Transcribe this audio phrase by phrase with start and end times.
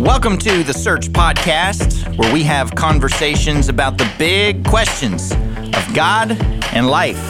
[0.00, 6.32] Welcome to the Search Podcast, where we have conversations about the big questions of God
[6.72, 7.20] and life.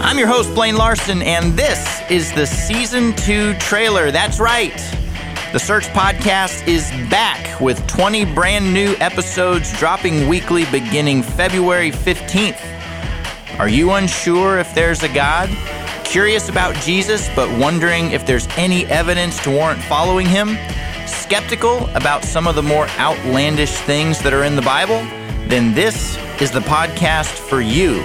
[0.00, 4.12] I'm your host, Blaine Larson, and this is the season two trailer.
[4.12, 4.76] That's right.
[5.52, 13.58] The Search Podcast is back with 20 brand new episodes dropping weekly beginning February 15th.
[13.58, 15.48] Are you unsure if there's a God?
[16.06, 20.56] Curious about Jesus, but wondering if there's any evidence to warrant following him?
[21.06, 25.04] Skeptical about some of the more outlandish things that are in the Bible?
[25.48, 28.02] Then this is the podcast for you.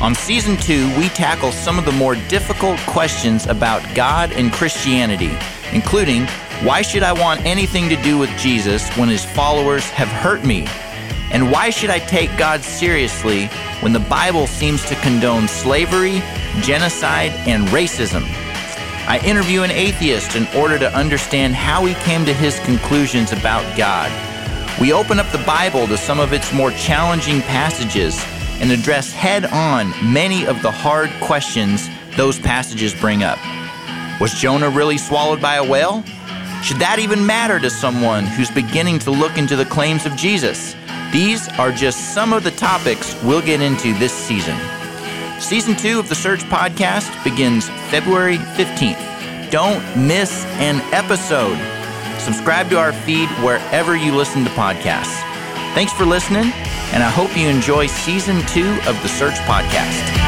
[0.00, 5.30] On season two, we tackle some of the more difficult questions about God and Christianity,
[5.72, 6.26] including
[6.64, 10.66] why should I want anything to do with Jesus when his followers have hurt me?
[11.32, 13.46] And why should I take God seriously
[13.82, 16.22] when the Bible seems to condone slavery,
[16.62, 18.22] genocide, and racism?
[19.06, 23.64] I interview an atheist in order to understand how he came to his conclusions about
[23.76, 24.10] God.
[24.80, 28.24] We open up the Bible to some of its more challenging passages
[28.60, 33.38] and address head on many of the hard questions those passages bring up.
[34.20, 36.04] Was Jonah really swallowed by a whale?
[36.62, 40.74] Should that even matter to someone who's beginning to look into the claims of Jesus?
[41.10, 44.56] These are just some of the topics we'll get into this season.
[45.40, 49.50] Season two of the Search Podcast begins February 15th.
[49.50, 51.58] Don't miss an episode.
[52.20, 55.18] Subscribe to our feed wherever you listen to podcasts.
[55.74, 56.52] Thanks for listening,
[56.92, 60.19] and I hope you enjoy season two of the Search Podcast.